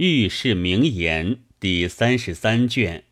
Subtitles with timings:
[0.00, 3.02] 御史名言第三十三卷。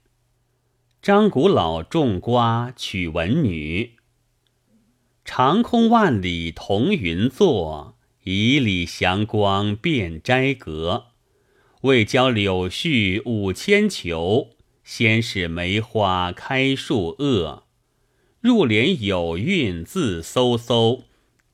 [1.03, 3.95] 张古老种瓜娶文女。
[5.25, 11.07] 长空万里同云作，以礼祥光遍斋阁。
[11.81, 14.51] 为教柳絮五千球，
[14.85, 17.63] 先使梅花开树萼。
[18.39, 21.03] 入帘有韵自飕飕，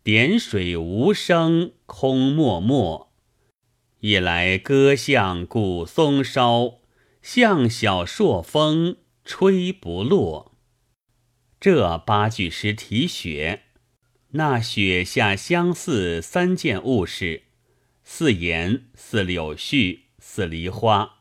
[0.05, 3.12] 点水无声空漠漠。
[4.03, 6.81] 夜来歌向古松梢，
[7.23, 10.57] 向晓朔风吹不落。
[11.61, 13.63] 这八句诗题雪，
[14.31, 17.45] 那雪下相似三件物事：
[18.03, 21.21] 似盐，似柳絮，似梨花。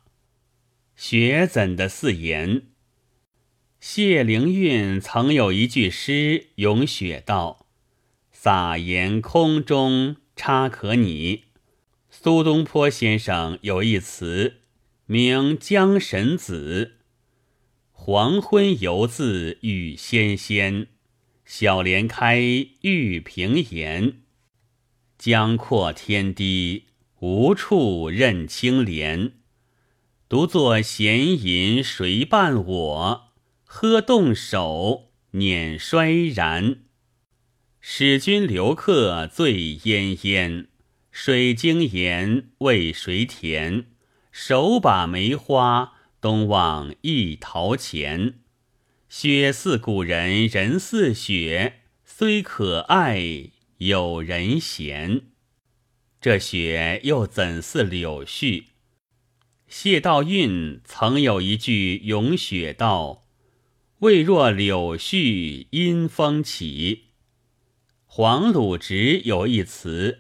[0.96, 2.64] 雪怎的似盐？
[3.80, 7.68] 谢灵运曾有一句诗咏雪道
[8.34, 11.44] ：“撒盐空中差可拟。”
[12.24, 14.58] 苏东坡先生有一词，
[15.08, 16.94] 名《江神子》
[17.92, 20.86] ：“黄昏犹自雨纤纤，
[21.46, 22.40] 小莲开
[22.82, 24.22] 玉屏檐。
[25.18, 26.84] 江阔天低，
[27.22, 29.32] 无处任青莲。
[30.30, 33.32] 独坐闲吟谁伴我？
[33.66, 36.84] 喝动手，捻衰然。
[37.80, 40.68] 使君留客醉烟烟。”
[41.12, 43.86] 水晶盐为谁甜？
[44.32, 48.40] 手把梅花，东望一陶前。
[49.10, 55.24] 雪似古人，人似雪，虽可爱，有人嫌。
[56.22, 58.68] 这雪又怎似柳絮？
[59.68, 63.26] 谢道韫曾有一句咏雪道
[64.00, 67.08] ：“未若柳絮因风起。”
[68.08, 70.20] 黄鲁直有一词。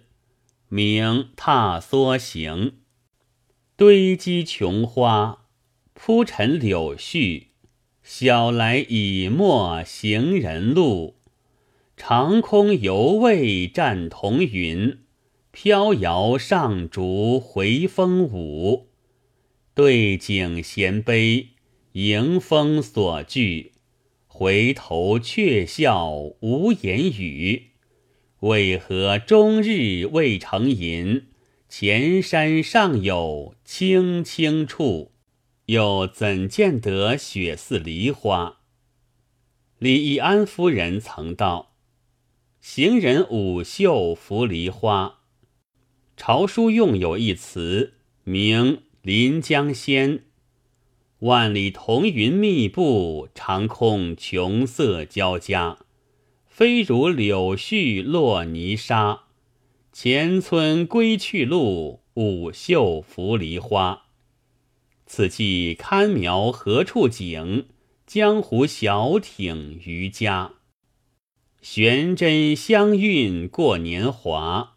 [0.73, 2.75] 名踏梭行，
[3.75, 5.47] 堆积琼花，
[5.93, 7.47] 铺陈柳絮。
[8.01, 11.17] 晓来已没行人路，
[11.97, 14.99] 长空犹未占彤云。
[15.51, 18.87] 飘摇上竹回风舞，
[19.75, 21.49] 对景衔悲，
[21.91, 23.73] 迎风所惧。
[24.25, 27.70] 回头却笑无言语。
[28.41, 31.27] 为何终日未成吟？
[31.69, 35.11] 前山上有青青处，
[35.67, 38.61] 又怎见得雪似梨花？
[39.77, 41.75] 李易安夫人曾道
[42.59, 45.19] ：“行人舞袖拂梨花。”
[46.17, 50.17] 朝书用有一词，名《临江仙》
[51.19, 55.77] ：“万里彤云密布，长空琼色交加。”
[56.51, 59.21] 飞如柳絮落泥沙，
[59.93, 64.07] 前村归去路，舞袖拂梨花。
[65.05, 67.67] 此际堪描何处景？
[68.05, 70.55] 江湖小艇渔家，
[71.61, 74.75] 悬针相韵过年华，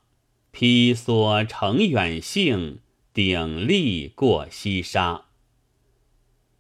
[0.52, 2.78] 披蓑乘远兴，
[3.12, 5.24] 鼎立过西沙。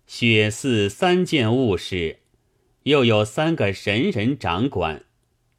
[0.08, 2.18] 雪似三件物事，
[2.84, 5.04] 又有三个神人掌管。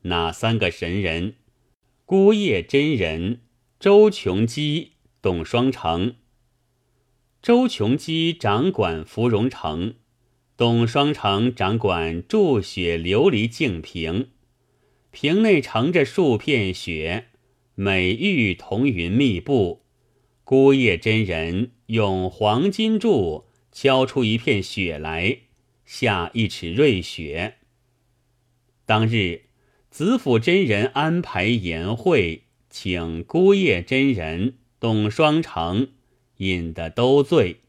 [0.04, 1.36] 哪三个神人？
[2.06, 3.42] 孤叶真人、
[3.80, 6.16] 周琼基、董双成。
[7.42, 9.96] 周琼基掌管芙蓉城，
[10.56, 14.30] 董双成掌管筑雪琉璃净瓶。
[15.10, 17.30] 瓶内盛着数片雪，
[17.74, 19.82] 美玉彤云密布。
[20.44, 25.40] 孤叶真人用黄金柱敲出一片雪来，
[25.86, 27.56] 下一尺瑞雪。
[28.86, 29.44] 当日。
[29.90, 35.88] 子府真人安排筵会，请孤叶真人、董双成
[36.36, 37.62] 饮得都醉，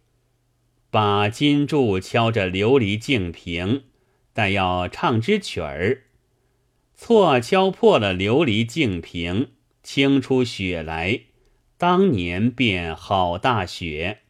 [0.91, 3.85] 把金柱敲着琉璃净瓶，
[4.33, 6.03] 但要唱支曲儿，
[6.97, 9.53] 错敲破了琉璃净瓶，
[9.85, 11.21] 清出雪来，
[11.79, 14.23] 当年便好大雪。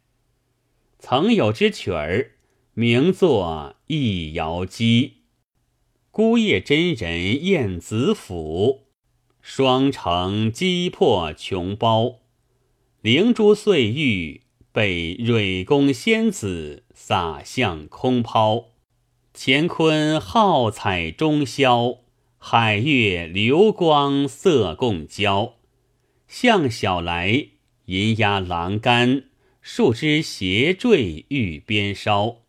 [0.99, 2.33] 曾有支曲儿，
[2.79, 5.09] 名作《忆瑶姬》。
[6.11, 8.89] 孤叶真人燕子府，
[9.41, 12.17] 双城击破琼包，
[13.01, 14.43] 灵珠碎玉
[14.73, 18.67] 被蕊宫仙子洒向空抛。
[19.33, 22.01] 乾坤浩彩中宵，
[22.37, 25.55] 海月流光色共交。
[26.29, 27.47] 向晓来
[27.87, 29.31] 银压栏杆，
[29.63, 32.43] 树枝斜坠玉边梢。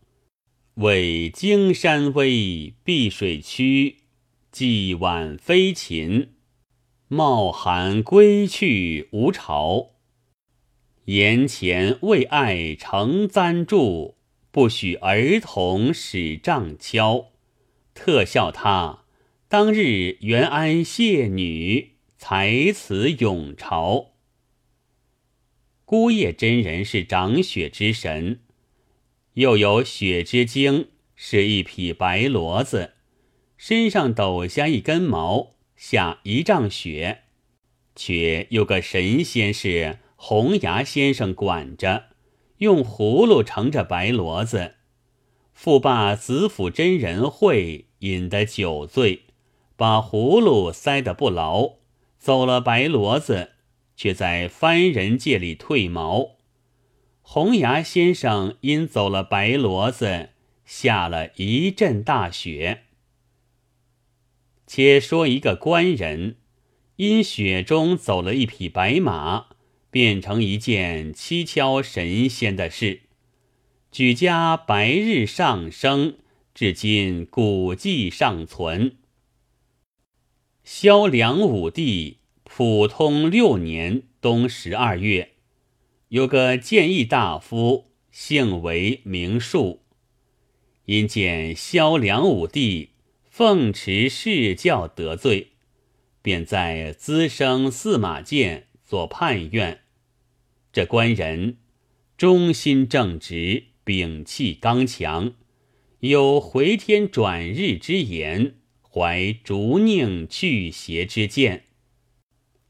[0.78, 3.96] 为荆山微，碧水曲，
[4.52, 6.34] 寄晚飞禽。
[7.08, 9.94] 冒寒归去无巢。
[11.06, 14.18] 言前为爱成簪柱，
[14.52, 17.30] 不许儿童使杖敲。
[17.92, 19.04] 特笑他
[19.48, 24.12] 当日元安谢女，才辞永朝。
[25.84, 28.42] 孤叶真人是长雪之神，
[29.38, 32.94] 又有雪之精，是一匹白骡子，
[33.56, 37.20] 身上抖下一根毛，下一丈雪。
[37.94, 42.06] 却有个神仙是红牙先生管着，
[42.56, 44.74] 用葫芦盛着白骡子，
[45.52, 49.22] 复罢子府真人会饮得酒醉，
[49.76, 51.74] 把葫芦塞得不牢，
[52.18, 53.52] 走了白骡子。
[53.94, 56.37] 却在番人界里退毛，
[57.30, 60.30] 红牙先生因走了白骡子，
[60.64, 62.84] 下了一阵大雪。
[64.66, 66.36] 且说一个官人，
[66.96, 69.48] 因雪中走了一匹白马，
[69.90, 73.02] 变成一件蹊跷神仙的事，
[73.92, 76.16] 举家白日上升，
[76.54, 78.96] 至今古迹尚存。
[80.64, 82.16] 萧梁武帝。
[82.50, 85.32] 普通六年冬十二月，
[86.08, 89.82] 有个谏议大夫，姓为名树，
[90.86, 92.92] 因见萧梁武帝
[93.28, 95.48] 奉持世教得罪，
[96.22, 99.82] 便在资生司马监做判院。
[100.72, 101.58] 这官人
[102.16, 105.34] 忠心正直，摒气刚强，
[106.00, 111.64] 有回天转日之言，怀逐宁去邪之见。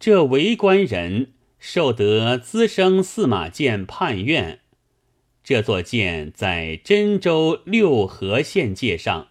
[0.01, 4.61] 这为官人受得资生司马剑判院，
[5.43, 9.29] 这座剑在真州六合县界上。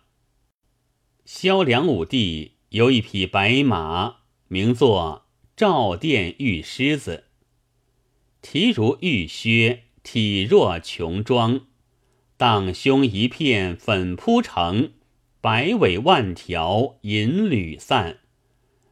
[1.26, 5.26] 萧梁武帝有一匹白马，名作
[5.56, 7.26] 赵殿玉狮子，
[8.42, 11.62] 蹄如玉靴，体若琼桩，
[12.38, 14.92] 荡胸一片粉扑成，
[15.42, 18.20] 白尾万条银缕散，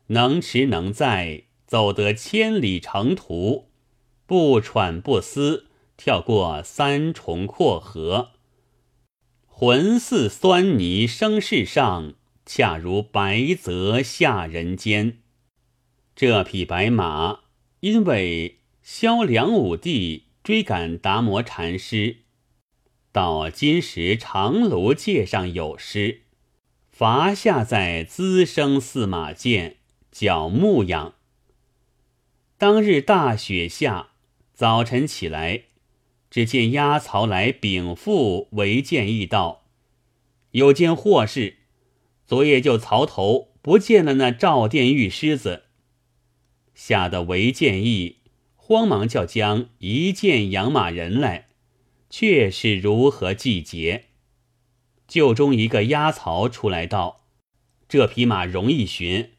[0.08, 1.44] 能驰能载。
[1.66, 3.70] 走得千里长途，
[4.26, 5.66] 不喘不思，
[5.98, 8.32] 跳过三重阔河，
[9.48, 12.14] 浑似酸泥生世上，
[12.46, 15.20] 恰如白泽下人间。
[16.16, 17.40] 这匹白马，
[17.80, 22.18] 因为萧梁武帝追赶达摩禅师，
[23.12, 26.22] 到金石长芦界上有失，
[26.90, 29.78] 伐下在滋生司马监，
[30.12, 31.15] 脚牧养。
[32.58, 34.12] 当日大雪下，
[34.54, 35.64] 早晨起来，
[36.30, 39.66] 只见押曹来禀赋为建议道
[40.52, 41.58] ：“有件祸事，
[42.26, 45.64] 昨夜就曹头不见了那赵殿玉狮子。”
[46.74, 48.20] 吓得为建议
[48.56, 51.50] 慌忙叫将一件养马人来，
[52.10, 54.06] 却是如何季节？
[55.10, 57.26] 就中一个押曹出来道
[57.90, 59.32] ：“这匹马容易寻，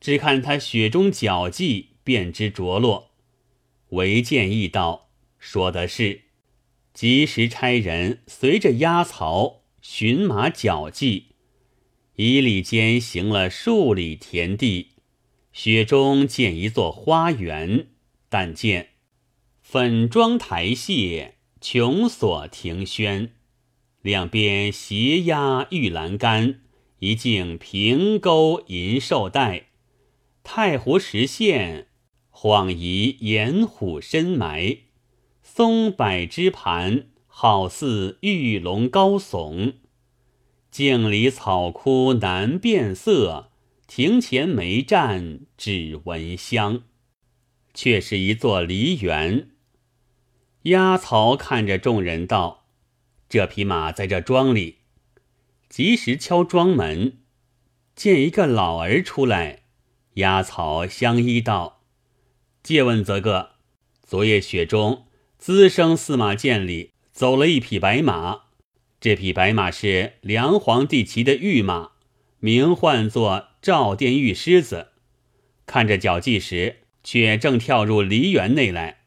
[0.00, 3.10] 只看他雪中脚迹。”便知着落，
[3.90, 6.22] 唯建议道：“说的是，
[6.92, 11.26] 及时差人随着押槽寻马脚迹，
[12.16, 14.88] 一里间行了数里田地，
[15.52, 17.88] 雪中见一座花园，
[18.28, 18.90] 但见
[19.60, 23.32] 粉妆台榭，琼锁庭轩，
[24.02, 26.60] 两边斜压玉栏杆，
[26.98, 29.66] 一径平沟银绶带，
[30.42, 31.86] 太湖石线。”
[32.42, 34.78] 恍疑岩虎深埋，
[35.42, 39.74] 松柏枝盘，好似玉龙高耸。
[40.70, 43.50] 镜里草枯难辨色，
[43.86, 46.84] 庭前梅占只闻香。
[47.74, 49.50] 却是一座梨园。
[50.62, 52.64] 押曹看着众人道
[53.28, 54.78] ：“这匹马在这庄里。”
[55.68, 57.18] 及时敲庄门，
[57.94, 59.64] 见一个老儿出来。
[60.14, 61.79] 押曹相依道。
[62.62, 63.50] 借问则个，
[64.02, 65.06] 昨夜雪中，
[65.38, 68.42] 资生司马监里走了一匹白马。
[69.00, 71.92] 这匹白马是梁皇帝骑的御马，
[72.38, 74.88] 名唤作赵殿玉狮子。
[75.64, 78.98] 看着脚迹时，却正跳入梨园内来。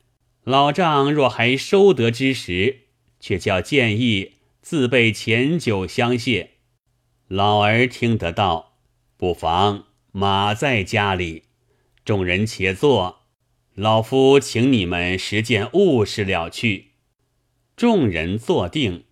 [0.44, 2.88] 老丈若还收得之时，
[3.20, 6.52] 却叫建议自备前酒相谢。
[7.28, 8.74] 老儿听得到，
[9.16, 11.44] 不妨马在家里，
[12.04, 13.23] 众人且坐。
[13.75, 16.89] 老夫请你们实件物事了去。
[17.75, 19.06] 众人坐定，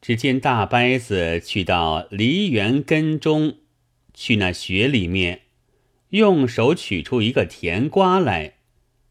[0.00, 3.58] 只见大伯子去到梨园根中，
[4.14, 5.42] 去那雪里面，
[6.10, 8.54] 用手取出一个甜瓜来，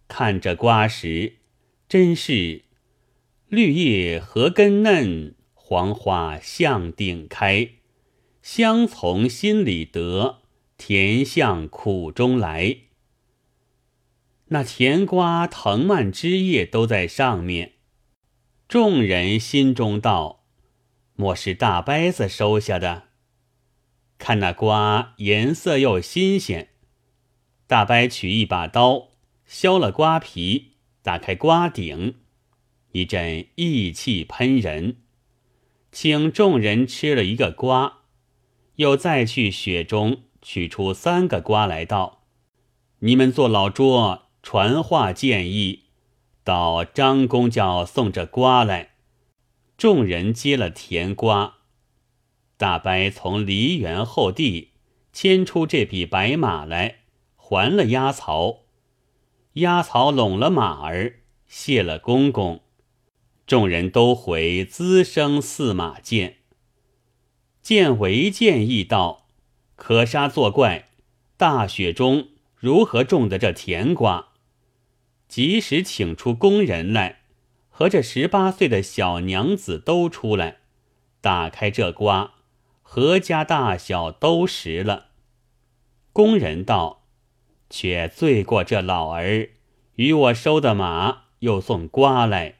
[0.08, 1.34] 看着瓜时，
[1.88, 2.63] 真是
[3.50, 7.70] 绿叶何根嫩，黄花向顶开。
[8.42, 10.39] 香从心里得，
[10.80, 12.77] 甜向苦中来。
[14.48, 17.74] 那甜瓜藤蔓枝叶都在上面，
[18.68, 20.44] 众人心中道：
[21.16, 23.04] 莫是大伯子收下的？
[24.18, 26.70] 看那瓜颜色又新鲜，
[27.68, 29.10] 大伯取一把刀，
[29.46, 32.16] 削了瓜皮，打开瓜顶，
[32.92, 34.98] 一阵意气喷人，
[35.92, 38.02] 请众人吃了一个瓜，
[38.76, 42.24] 又再去雪中取出三个瓜来道
[43.00, 45.86] ：“你们做老桌传话建议，
[46.44, 48.92] 到张公叫送这瓜来。”
[49.78, 51.56] 众人接了甜瓜。
[52.58, 54.72] 大伯从梨园后地
[55.12, 57.00] 牵出这匹白马来，
[57.36, 58.66] 还了押槽。
[59.54, 62.62] 押槽拢了马儿，谢了公公。
[63.48, 66.38] 众人都回滋生驷马见。
[67.62, 69.28] 见违建议道
[69.76, 70.90] ：“可杀作怪！
[71.38, 74.30] 大雪中如何种的这甜瓜？”
[75.34, 77.22] 及时请出工人来，
[77.68, 80.58] 和这十八岁的小娘子都出来，
[81.22, 82.36] 打开这瓜。
[82.84, 85.08] 何家大小都食了。
[86.12, 87.08] 工人道
[87.68, 89.50] ：“却罪过这老儿，
[89.96, 92.60] 与我收的马，又送瓜来，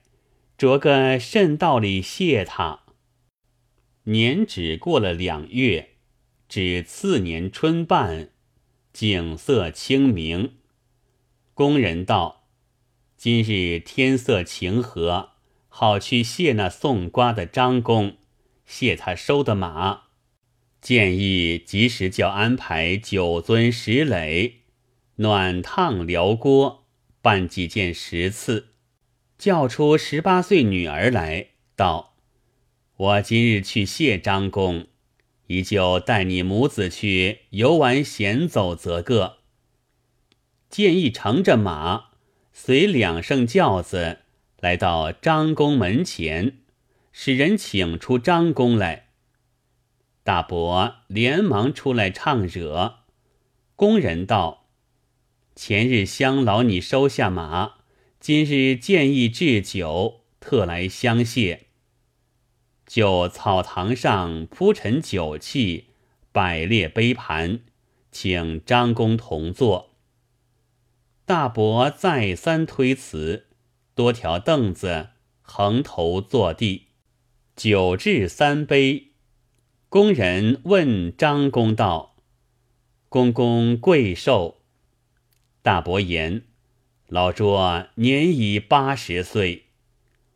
[0.58, 2.80] 着个甚道理谢他。”
[4.06, 5.90] 年只过了两月，
[6.50, 8.32] 至次年春半，
[8.92, 10.56] 景色清明。
[11.54, 12.43] 工人道
[13.24, 15.30] ：“今日天色晴和，
[15.70, 18.18] 好去谢那送瓜的张公，
[18.66, 20.02] 谢他收的马。”
[20.82, 24.56] 建议及时叫安排酒樽石垒，
[25.16, 26.84] 暖烫燎锅，
[27.22, 28.74] 办几件食次，
[29.38, 32.16] 叫出十八岁女儿来，道
[32.98, 34.88] ：“我今日去谢张公，
[35.48, 39.38] 依旧带你母子去游玩闲走则个。”
[40.70, 42.08] 建议乘着马，
[42.56, 44.20] 随两声轿子
[44.60, 46.60] 来到张公门前，
[47.12, 49.08] 使人请出张公来。
[50.24, 53.00] 大伯连忙出来唱惹，
[53.76, 54.68] 工人道
[55.56, 57.74] ：“前日乡劳你收下马，
[58.20, 61.66] 今日建议置酒，特来相谢。
[62.86, 65.88] 就草堂上铺陈酒器，
[66.32, 67.62] 摆列杯盘，
[68.12, 69.90] 请张公同坐。”
[71.26, 73.48] 大伯再三推辞，
[73.96, 75.12] 多条凳子
[75.42, 76.88] 横头坐地，
[77.56, 79.12] 酒至三杯。
[79.88, 82.18] 工人问张公道
[83.08, 84.64] ：“公公贵寿？”
[85.64, 86.44] 大伯言
[87.08, 89.68] ：“老拙年已八十岁。”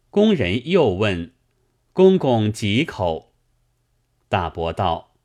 [0.09, 1.33] 工人又问
[1.91, 3.33] ：“公公几口？”
[4.29, 5.15] 大伯道：“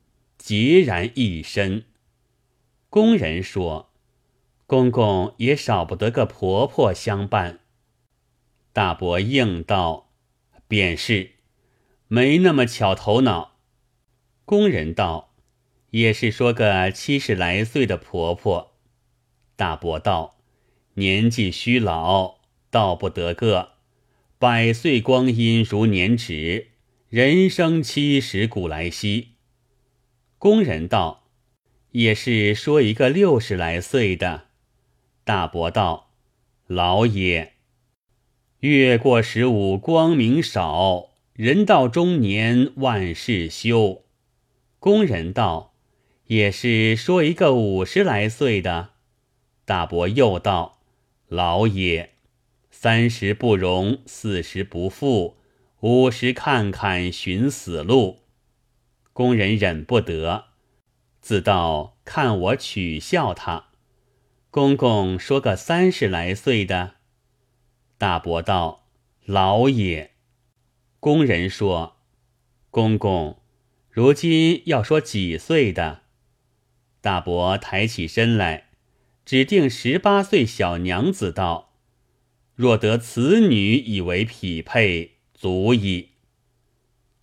[0.42, 1.84] 孑然一身。”
[2.90, 3.90] 工人说
[4.66, 7.60] ：“公公也少不得个婆婆相伴。”
[8.72, 10.10] 大伯应道
[10.66, 11.32] ：“便是，
[12.08, 13.58] 没那么巧头脑。”
[14.46, 15.34] 工人道
[15.90, 18.72] ：“也是说个七十来岁的婆婆。”
[19.56, 20.38] 大伯道
[20.94, 22.38] ：“年纪虚老，
[22.70, 23.72] 道不得个。
[24.38, 26.68] 百岁光阴如年指，
[27.08, 29.34] 人生七十古来稀。”
[30.38, 31.24] 工人道
[31.92, 34.48] ：“也是说一个六十来岁的。”
[35.24, 36.10] 大伯道
[36.66, 37.52] ：“老也，
[38.58, 44.02] 月过十五光明少，人到中年万事休。”
[44.80, 45.74] 工人道
[46.26, 48.90] ：“也是说一个五十来岁的。”
[49.64, 50.80] 大伯又道
[51.28, 52.14] ：“老也，
[52.72, 55.36] 三十不容，四十不富，
[55.82, 58.22] 五十看看寻死路。”
[59.14, 60.46] 工人忍不得，
[61.20, 63.68] 自道看我取笑他。
[64.52, 66.96] 公公说个三十来岁的。
[67.96, 68.84] 大伯道
[69.24, 70.10] ：“老也。”
[71.00, 71.96] 工人说
[72.68, 73.40] ：“公公。”
[73.88, 76.02] 如今要说几岁的？
[77.00, 78.68] 大伯抬起身来，
[79.24, 81.72] 指定十八岁小娘子道
[82.54, 86.10] ：“若得此女以为匹配，足矣。”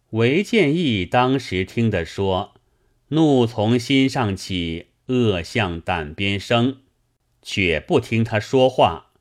[0.09, 2.55] 韦建义当时听得说，
[3.09, 6.79] 怒从心上起，恶向胆边生，
[7.41, 9.11] 却不听他说话，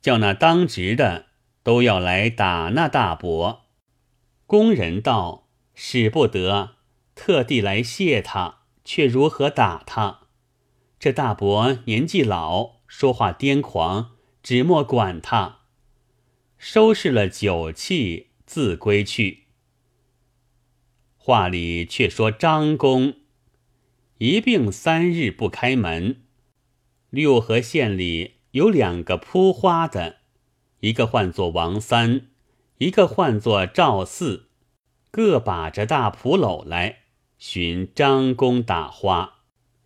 [0.00, 1.26] 叫那当值的
[1.62, 3.66] 都要来打那大伯。
[4.46, 6.76] 工人道：“使不得。”
[7.14, 10.20] 特地来谢他，却如何打他？
[10.98, 14.12] 这大伯年纪老，说话癫狂，
[14.42, 15.58] 只莫管他。
[16.56, 19.48] 收拾了酒器，自归去。
[21.18, 23.16] 话里却说张公
[24.16, 26.22] 一病三日不开门。
[27.10, 30.18] 六合县里有两个扑花的，
[30.78, 32.28] 一个唤作王三，
[32.78, 34.46] 一个唤作赵四，
[35.10, 37.00] 各把着大蒲篓来
[37.36, 39.40] 寻张公打花。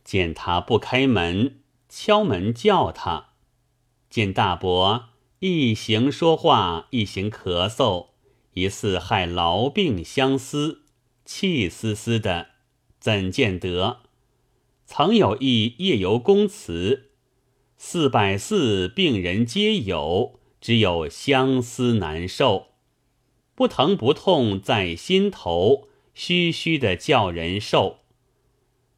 [0.04, 3.30] 见他不开门，敲门叫他。
[4.10, 5.06] 见大伯
[5.38, 8.08] 一行说话，一行咳嗽，
[8.52, 10.82] 疑似害痨病相思，
[11.24, 12.48] 气丝丝的，
[13.00, 14.00] 怎见得？
[14.84, 17.12] 曾有一夜游公祠，
[17.86, 22.68] 四百四病人皆有，只有相思难受，
[23.54, 27.98] 不疼不痛在心头，虚虚的叫人受。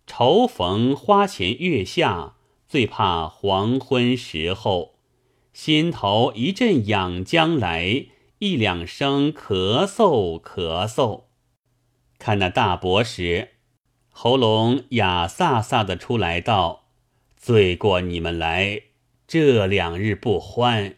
[0.07, 2.37] 愁逢花前月下，
[2.69, 4.95] 最怕黄昏时候。
[5.53, 8.07] 心头一阵痒将来，
[8.39, 11.25] 一两声咳嗽咳嗽。
[12.21, 13.49] 看那大伯时，
[14.11, 16.85] 喉咙哑飒飒的出来道
[17.37, 18.83] ：“罪过你们来，
[19.27, 20.97] 这两日不欢，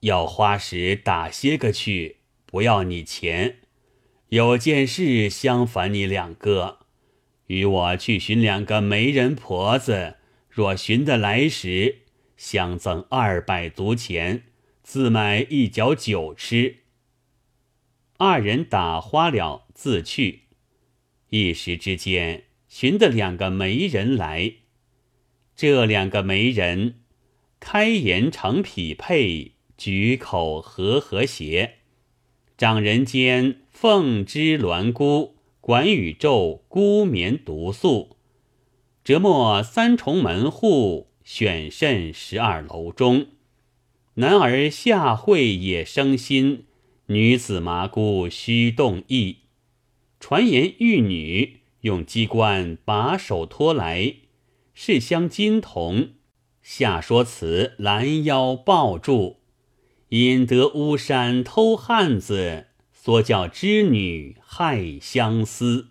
[0.00, 3.56] 要花时打些个去，不要你钱。
[4.28, 6.80] 有件事相烦你两个。”
[7.46, 10.16] 与我去寻两个媒人婆子，
[10.50, 11.98] 若寻得来时，
[12.36, 14.42] 相赠二百足钱，
[14.82, 16.78] 自买一角酒吃。
[18.18, 20.40] 二人打花了，自去。
[21.28, 24.54] 一时之间，寻得两个媒人来。
[25.56, 26.96] 这两个媒人，
[27.58, 31.76] 开颜成匹配，举口和和谐，
[32.58, 35.36] 长人间凤枝鸾孤。
[35.62, 38.18] 管宇宙孤眠独宿，
[39.02, 43.26] 折磨三重门户，选甚十二楼中。
[44.14, 46.66] 男儿下会也生心，
[47.06, 49.38] 女子麻姑须动意。
[50.20, 54.14] 传言玉女用机关把手托来，
[54.78, 56.10] 是镶金铜。
[56.62, 59.38] 下说辞拦腰抱住，
[60.10, 62.66] 引得巫山偷汉子。
[63.02, 65.90] 多叫织女害相思，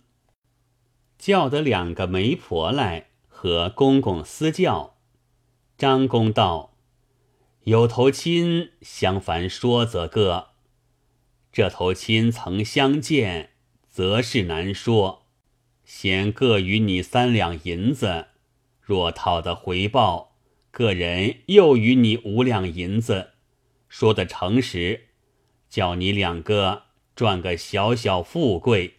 [1.17, 4.97] 叫得两个媒婆来和公公私教。
[5.77, 6.75] 张公道
[7.63, 10.49] ：“有头亲相烦说则个，
[11.53, 13.51] 这头亲曾相见，
[13.89, 15.27] 则是难说。
[15.85, 18.25] 先各与你三两银子，
[18.85, 20.37] 若讨得回报，
[20.71, 23.31] 个人又与你五两银子。
[23.89, 25.07] 说的诚实，
[25.67, 26.83] 叫你两个。”
[27.15, 28.95] 赚个小小富贵。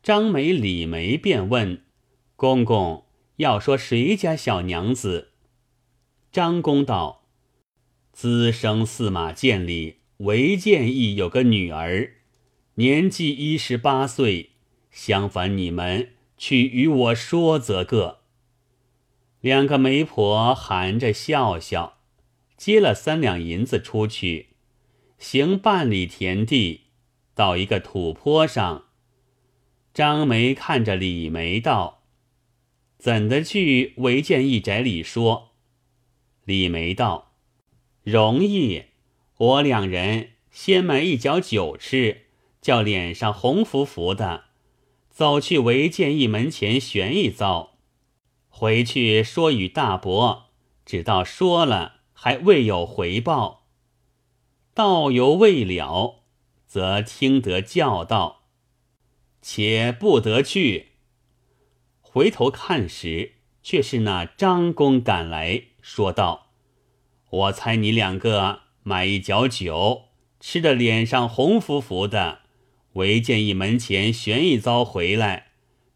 [0.00, 1.82] 张梅、李梅便问
[2.36, 3.06] 公公
[3.38, 5.32] ：“要说谁家小娘子？”
[6.30, 7.24] 张公道
[8.14, 12.12] ：“资生驷马监里韦建义有个女儿，
[12.76, 14.50] 年纪一十八岁。
[14.92, 18.20] 相反，你们去与我说则个。”
[19.44, 21.98] 两个媒婆含着笑笑，
[22.56, 24.54] 接了三两银子出去，
[25.18, 26.84] 行半里田地。
[27.34, 28.86] 到一个土坡上，
[29.92, 32.04] 张梅看着李梅道
[32.96, 35.50] ：“怎的去违建一宅里说？”
[36.46, 37.34] 李梅道
[38.02, 38.84] ：“容易，
[39.36, 42.28] 我两人先买一角酒吃，
[42.62, 44.44] 叫脸上红浮浮的，
[45.10, 47.73] 走去违建一门前悬一遭，
[48.56, 50.44] 回去说与大伯，
[50.86, 53.64] 只道说了还未有回报，
[54.72, 56.20] 道犹未了。”
[56.64, 58.42] 则听得叫道
[59.42, 60.92] ：“且不得去。”
[62.00, 66.46] 回头看时，却是那张公赶来，说道
[67.30, 70.04] ：“我猜你两个买一角酒，
[70.38, 72.42] 吃的脸上红扑扑的，
[72.94, 75.48] 唯见一门前悬一遭回来，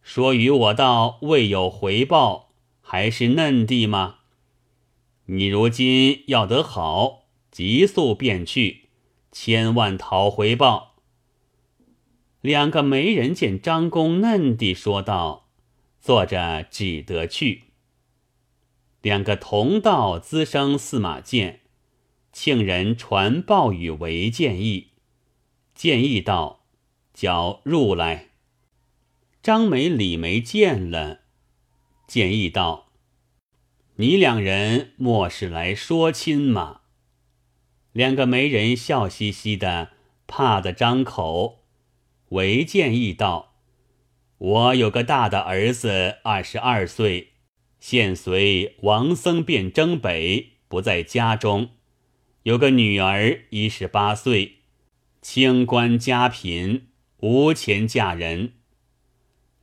[0.02, 2.47] 说与我道未有回报，
[2.90, 4.20] 还是嫩地吗？
[5.26, 8.88] 你如今要得好，急速便去。”
[9.30, 10.96] 千万讨回报。
[12.40, 15.50] 两个媒人见张公嫩地说道
[16.00, 17.64] ：“坐着只得去。”
[19.02, 21.60] 两个同道滋生驷马见，
[22.32, 24.92] 请人传报与韦建议。
[25.74, 26.64] 建议道
[27.12, 28.30] ：“叫入来。”
[29.42, 31.20] 张梅、李梅见了，
[32.08, 32.88] 建议道
[33.96, 36.80] ：“你两人莫是来说亲吗？”
[37.92, 39.90] 两个媒人笑嘻嘻的，
[40.26, 41.66] 怕的张口。
[42.30, 43.56] 韦建议道
[44.38, 47.34] ：“我有个大的儿子，二十二岁，
[47.78, 51.70] 现随王僧便征北，不在家中。
[52.44, 54.60] 有个女儿，一十八岁，
[55.20, 58.54] 清官家贫，无钱嫁人。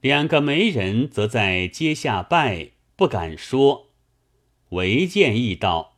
[0.06, 3.88] 两个媒人则在阶下拜，不敢说。
[4.70, 5.96] 唯见义道：“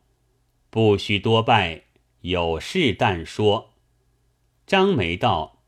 [0.71, 1.81] 不须多拜，
[2.21, 3.71] 有事但说。”
[4.65, 5.59] 张梅道：“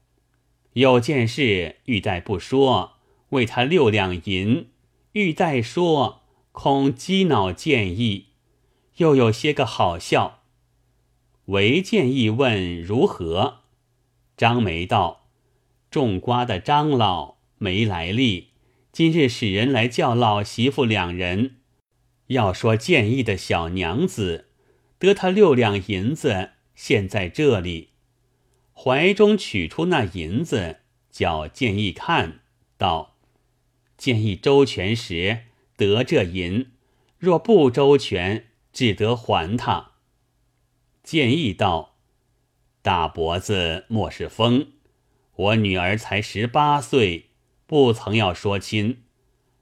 [0.72, 2.94] 有件事欲待不说，
[3.32, 4.68] 为他六两银；
[5.12, 6.22] 欲待说，
[6.54, 8.28] 恐激恼建议，
[9.00, 10.44] 又有些个好笑。”
[11.48, 13.64] 唯见义问如何？
[14.38, 15.26] 张梅道
[15.92, 18.52] ：“种瓜的张老。”没来历，
[18.94, 21.58] 今日使人来叫老媳妇两人，
[22.28, 24.48] 要说建议的小娘子
[24.98, 27.90] 得他六两银子，现在这里，
[28.74, 30.78] 怀中取出那银子，
[31.12, 32.40] 叫建议看
[32.78, 33.18] 道：
[33.98, 35.40] 建议周全时
[35.76, 36.72] 得这银，
[37.18, 39.92] 若不周全，只得还他。
[41.04, 41.98] 建议道：
[42.82, 44.68] 大伯子莫是疯，
[45.36, 47.29] 我女儿才十八岁。
[47.70, 49.04] 不曾要说亲，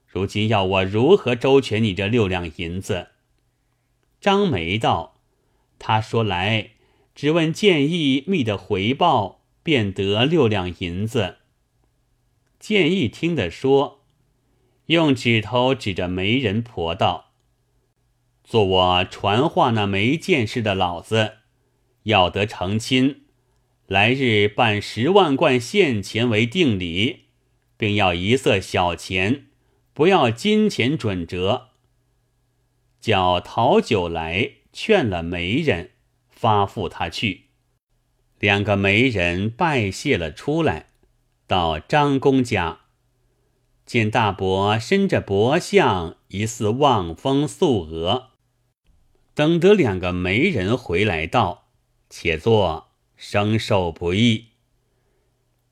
[0.06, 3.08] 如今要我如何周全你这六两银子？
[4.18, 5.20] 张梅道
[5.78, 6.70] ：“他说来，
[7.14, 11.36] 只问建议密的回报，便得六两银子。”
[12.58, 14.00] 建议听得说，
[14.86, 17.32] 用指头指着媒人婆道
[18.42, 21.40] ：“做我传话那没见识的老子，
[22.04, 23.24] 要得成亲，
[23.86, 27.24] 来日办十万贯现钱为定礼。”
[27.78, 29.46] 并要一色小钱，
[29.94, 31.68] 不要金钱准折。
[33.00, 35.92] 叫陶酒来劝了媒人，
[36.28, 37.44] 发付他去。
[38.38, 40.88] 两个媒人拜谢了出来，
[41.46, 42.80] 到张公家，
[43.86, 48.30] 见大伯伸着薄相，疑似望风宿鹅。
[49.34, 51.68] 等得两个媒人回来道
[52.10, 54.46] ：“且坐，生受不易。”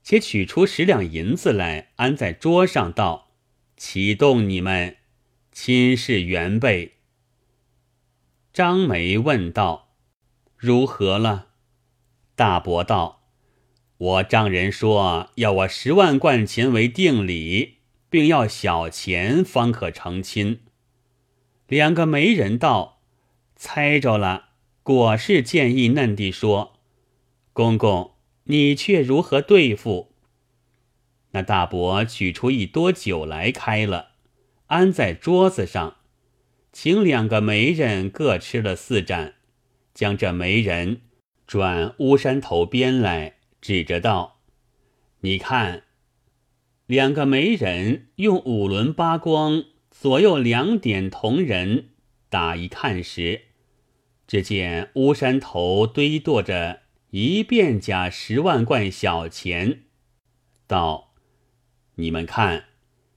[0.07, 3.33] 且取出十两银子来，安在桌上，道
[3.77, 4.99] ：“启动你们，
[5.51, 6.99] 亲事原备。”
[8.55, 9.97] 张梅问道
[10.57, 11.49] ：“如何了？”
[12.37, 13.25] 大伯道
[13.99, 20.61] ：“我丈人说要我十万贯钱为定礼，并要小钱方可成亲。”
[21.67, 23.01] 两个媒人道
[23.57, 24.51] ：“猜着了，
[24.85, 26.75] 果是建议嫩地说，
[27.53, 28.13] 公公。”
[28.47, 30.13] 你却如何对付？
[31.33, 34.13] 那大伯取出一多酒来开了，
[34.67, 35.99] 安在桌子上，
[36.73, 39.35] 请两个媒人各吃了四盏，
[39.93, 41.03] 将这媒人
[41.47, 44.41] 转乌山头边来，指着道
[45.21, 45.83] ：“你看。”
[46.87, 51.89] 两个媒人用五轮八光左右两点铜人
[52.29, 53.43] 打一看时，
[54.29, 56.83] 只见乌山头堆垛着。
[57.19, 59.85] 一遍假十万贯小钱，
[60.67, 61.15] 道
[61.97, 62.67] ：“你们看，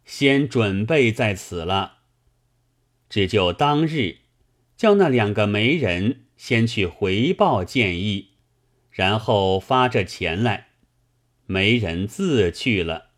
[0.06, 1.98] 先准备在此了。
[3.10, 4.20] 只就当日，
[4.78, 8.36] 叫那两个媒人先去回报建议，
[8.90, 10.68] 然后发这钱来。
[11.46, 13.09] 媒人自去了。